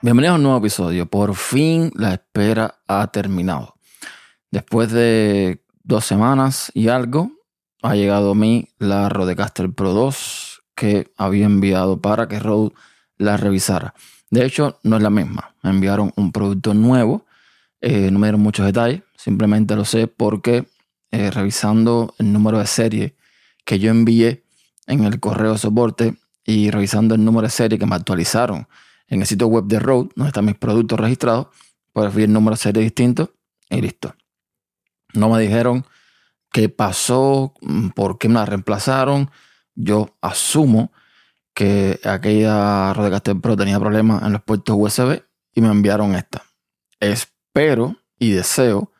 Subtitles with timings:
[0.00, 1.06] Bienvenidos a un nuevo episodio.
[1.06, 3.74] Por fin la espera ha terminado.
[4.52, 7.32] Después de dos semanas y algo,
[7.82, 12.74] ha llegado a mí la Rodecaster Pro 2 que había enviado para que Rode
[13.16, 13.92] la revisara.
[14.30, 15.56] De hecho, no es la misma.
[15.64, 17.26] Me enviaron un producto nuevo.
[17.80, 19.02] Eh, no me dieron muchos detalles.
[19.16, 20.68] Simplemente lo sé porque
[21.10, 23.16] eh, revisando el número de serie
[23.64, 24.44] que yo envié
[24.86, 28.68] en el correo de soporte y revisando el número de serie que me actualizaron
[29.08, 31.48] en el sitio web de Rode, donde están mis productos registrados,
[32.14, 33.32] vi el número de serie distinto
[33.68, 34.14] y listo.
[35.14, 35.84] No me dijeron
[36.52, 39.30] qué pasó, mm, por qué me la reemplazaron.
[39.74, 40.92] Yo asumo
[41.54, 45.22] que aquella Rodecaster Pro tenía problemas en los puertos USB
[45.54, 46.44] y me enviaron esta.
[47.00, 48.92] Espero y deseo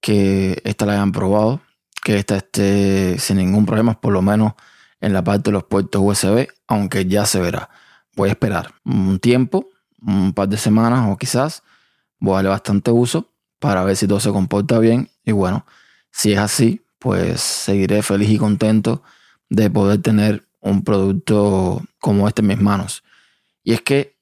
[0.00, 1.60] que esta la hayan probado,
[2.02, 4.52] que esta esté sin ningún problema, por lo menos
[5.00, 7.70] en la parte de los puertos USB, aunque ya se verá.
[8.16, 9.68] Voy a esperar un tiempo,
[10.00, 11.62] un par de semanas o quizás,
[12.18, 15.10] voy a darle bastante uso para ver si todo se comporta bien.
[15.24, 15.66] Y bueno,
[16.10, 19.02] si es así, pues seguiré feliz y contento
[19.48, 23.04] de poder tener un producto como este en mis manos.
[23.62, 24.16] Y es que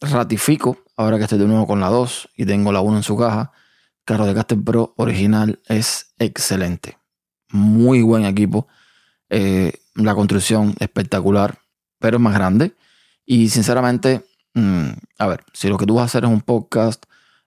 [0.00, 3.16] ratifico, ahora que estoy de nuevo con la 2 y tengo la 1 en su
[3.16, 3.52] caja,
[4.04, 6.98] que de Rodecaster Pro original es excelente.
[7.50, 8.68] Muy buen equipo.
[9.30, 11.58] Eh, la construcción espectacular,
[11.98, 12.74] pero es más grande.
[13.26, 14.24] Y sinceramente,
[14.54, 14.88] mm,
[15.18, 17.04] a ver, si lo que tú vas a hacer es un podcast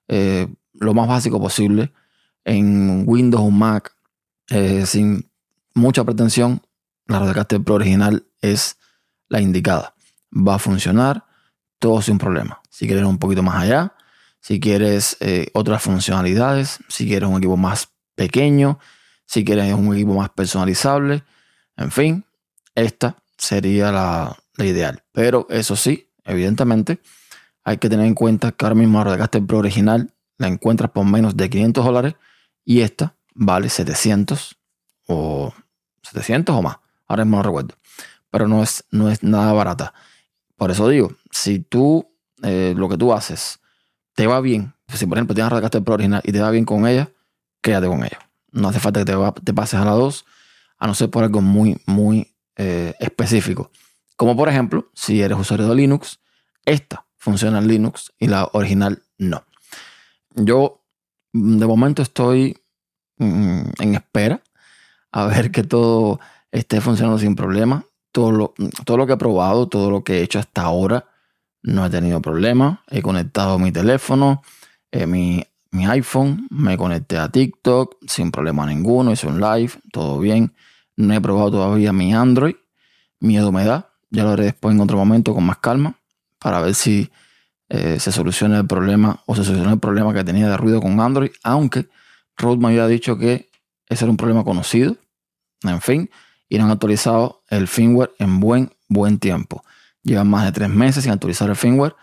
[0.08, 1.92] eh, lo más básico posible
[2.44, 3.94] en Windows o Mac,
[4.50, 5.28] eh, sin
[5.74, 6.62] mucha pretensión,
[7.06, 8.76] la Rodecaster Pro original es
[9.28, 9.94] la indicada.
[10.32, 11.24] Va a funcionar
[11.78, 12.60] todo sin problema.
[12.68, 13.94] Si quieres un poquito más allá,
[14.40, 18.78] si quieres eh, otras funcionalidades, si quieres un equipo más pequeño,
[19.26, 21.24] si quieres un equipo más personalizable,
[21.76, 22.24] en fin,
[22.74, 25.02] esta sería la, ideal.
[25.12, 27.00] Pero eso sí, evidentemente,
[27.64, 31.04] hay que tener en cuenta que ahora mismo la Rodecaster Pro original la encuentras por
[31.04, 32.14] menos de 500 dólares
[32.64, 34.56] y esta vale 700
[35.06, 35.52] o
[36.02, 36.78] 700 o más.
[37.06, 37.74] Ahora mismo no recuerdo.
[38.30, 39.92] Pero no es, no es nada barata.
[40.56, 42.08] Por eso digo, si tú
[42.42, 43.60] eh, lo que tú haces
[44.14, 46.86] te va bien, si por ejemplo tienes Rodecaster Pro original y te va bien con
[46.86, 47.10] ella,
[47.60, 48.18] quédate con ella.
[48.52, 50.24] No hace falta que te, te pases a la 2,
[50.78, 53.70] a no ser por algo muy, muy eh, específico.
[54.20, 56.20] Como por ejemplo, si eres usuario de Linux,
[56.66, 59.44] esta funciona en Linux y la original no.
[60.34, 60.82] Yo
[61.32, 62.58] mm, de momento estoy
[63.16, 64.42] mm, en espera
[65.10, 66.20] a ver que todo
[66.52, 67.86] esté funcionando sin problema.
[68.12, 68.54] Todo lo,
[68.84, 71.06] todo lo que he probado, todo lo que he hecho hasta ahora,
[71.62, 72.84] no he tenido problema.
[72.90, 74.42] He conectado mi teléfono,
[74.90, 80.18] eh, mi, mi, iPhone, me conecté a TikTok sin problema ninguno, hice un live, todo
[80.18, 80.54] bien.
[80.94, 82.56] No he probado todavía mi Android,
[83.18, 83.89] miedo me da.
[84.10, 85.94] Ya lo haré después en otro momento con más calma
[86.38, 87.10] para ver si
[87.68, 90.98] eh, se soluciona el problema o se soluciona el problema que tenía de ruido con
[91.00, 91.88] Android, aunque
[92.36, 93.48] Rode me había dicho que
[93.88, 94.96] ese era un problema conocido.
[95.62, 96.10] En fin,
[96.48, 99.64] y no han actualizado el firmware en buen, buen tiempo.
[100.02, 101.94] Llevan más de tres meses sin actualizar el firmware,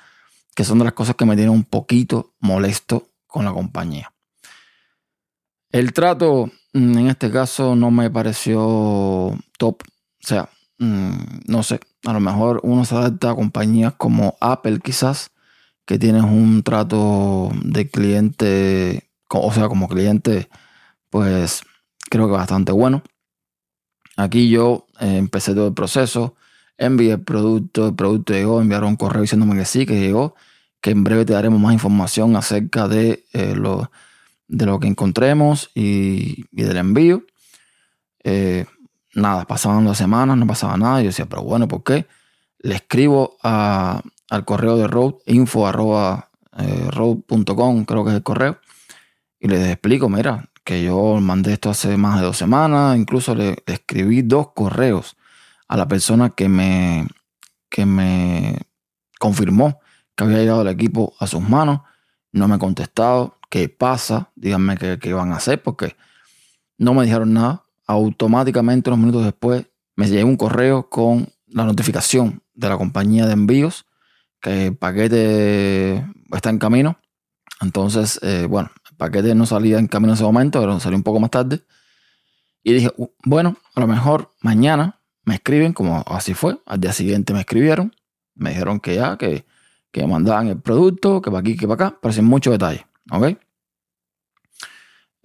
[0.55, 4.13] que son de las cosas que me tienen un poquito molesto con la compañía.
[5.69, 9.83] El trato mm, en este caso no me pareció top.
[9.83, 10.49] O sea,
[10.79, 11.11] mm,
[11.47, 15.31] no sé, a lo mejor uno se adapta a compañías como Apple quizás,
[15.85, 20.49] que tienes un trato de cliente, o sea, como cliente,
[21.09, 21.63] pues
[22.09, 23.03] creo que bastante bueno.
[24.17, 26.35] Aquí yo eh, empecé todo el proceso,
[26.77, 30.35] envié el producto, el producto llegó, enviaron un correo diciéndome que sí, que llegó,
[30.81, 33.91] que en breve te daremos más información acerca de, eh, lo,
[34.47, 37.23] de lo que encontremos y, del envío.
[38.23, 38.65] Eh,
[39.17, 41.01] nada, pasaban dos semanas, no pasaba nada.
[41.01, 42.07] Yo decía, pero bueno, ¿por qué?
[42.59, 45.73] Le escribo al correo de Road, info eh,
[47.85, 48.59] creo que es el correo,
[49.39, 53.63] y les explico, mira, que yo mandé esto hace más de dos semanas, incluso le,
[53.65, 55.15] escribí dos correos
[55.67, 57.07] a la persona que me,
[57.69, 58.57] que me
[59.19, 59.79] confirmó
[60.15, 61.81] que había llegado el equipo a sus manos,
[62.31, 64.31] no me ha contestado, ¿qué pasa?
[64.35, 65.95] Díganme qué, qué van a hacer, porque
[66.79, 72.43] no me dijeron nada, automáticamente unos minutos después me llegó un correo con la notificación
[72.53, 73.85] de la compañía de envíos
[74.41, 76.99] que el paquete está en camino.
[77.61, 81.03] Entonces, eh, bueno, el paquete no salía en camino en ese momento, pero salió un
[81.03, 81.63] poco más tarde.
[82.63, 82.91] Y dije,
[83.23, 86.59] bueno, a lo mejor mañana me escriben, como así fue.
[86.65, 87.95] Al día siguiente me escribieron,
[88.35, 89.45] me dijeron que ya, que,
[89.91, 92.85] que mandaban el producto, que para aquí, que para acá, pero sin mucho detalle.
[93.09, 93.37] ¿Ok?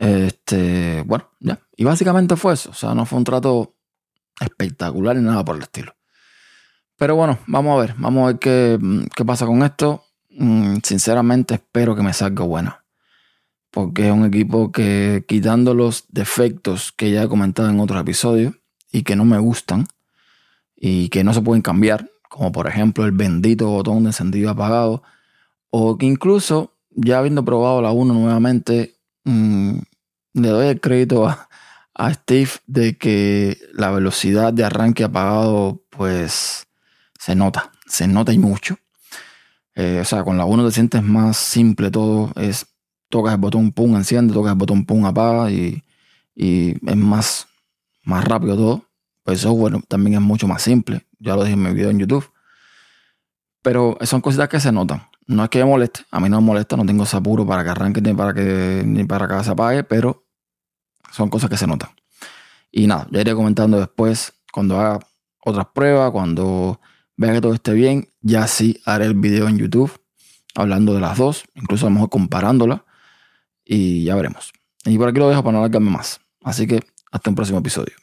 [0.02, 1.60] Este, bueno, ya.
[1.76, 2.70] Y básicamente fue eso.
[2.70, 3.76] O sea, no fue un trato
[4.40, 5.94] espectacular ni nada por el estilo.
[6.96, 8.78] Pero bueno, vamos a ver, vamos a ver qué,
[9.14, 10.04] qué pasa con esto.
[10.30, 12.84] mm, sinceramente espero que me salga buena.
[13.70, 18.54] Porque es un equipo que quitando los defectos que ya he comentado en otros episodios
[18.90, 19.86] y que no me gustan
[20.76, 25.04] y que no se pueden cambiar, como por ejemplo el bendito botón de encendido apagado,
[25.70, 29.78] o que incluso ya habiendo probado la 1 nuevamente, mm,
[30.34, 31.48] le doy el crédito a,
[31.94, 36.66] a Steve de que la velocidad de arranque apagado pues
[37.18, 38.76] se nota, se nota y mucho.
[39.74, 42.66] Eh, o sea, con la 1 te sientes más simple todo, es
[43.08, 45.82] tocas el botón pum, enciende, tocas el botón pum, apaga y,
[46.34, 47.46] es más,
[48.04, 48.84] más rápido todo.
[49.22, 51.06] Pues eso, bueno, también es mucho más simple.
[51.20, 52.31] Ya lo dije en mi video en YouTube.
[53.62, 55.08] Pero son cositas que se notan.
[55.26, 57.62] No es que me moleste, a mí no me molesta, no tengo ese apuro para
[57.62, 60.24] que arranque ni para que, ni para que se apague, pero
[61.12, 61.90] son cosas que se notan.
[62.72, 64.98] Y nada, ya iré comentando después, cuando haga
[65.44, 66.80] otras pruebas, cuando
[67.16, 69.92] vea que todo esté bien, ya sí haré el video en YouTube
[70.54, 72.80] hablando de las dos, incluso a lo mejor comparándolas,
[73.64, 74.52] y ya veremos.
[74.84, 76.20] Y por aquí lo dejo para no alargarme más.
[76.42, 76.80] Así que
[77.10, 78.01] hasta un próximo episodio.